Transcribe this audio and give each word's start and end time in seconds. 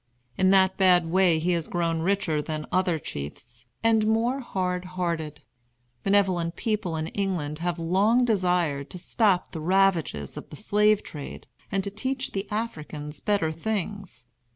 In 0.35 0.49
that 0.49 0.77
bad 0.77 1.11
way 1.11 1.37
he 1.37 1.51
has 1.51 1.67
grown 1.67 2.01
richer 2.01 2.41
than 2.41 2.65
other 2.71 2.97
chiefs, 2.97 3.67
and 3.83 4.07
more 4.07 4.39
hard 4.39 4.85
hearted. 4.97 5.43
Benevolent 6.01 6.55
people 6.55 6.95
in 6.95 7.05
England 7.09 7.59
have 7.59 7.77
long 7.77 8.25
desired 8.25 8.89
to 8.89 8.97
stop 8.97 9.51
the 9.51 9.61
ravages 9.61 10.37
of 10.37 10.49
the 10.49 10.55
slave 10.55 11.03
trade 11.03 11.45
and 11.71 11.83
to 11.83 11.91
teach 11.91 12.31
the 12.31 12.47
Africans 12.49 13.19
better 13.19 13.51
things. 13.51 14.25